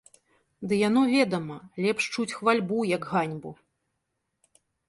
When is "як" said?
2.95-3.03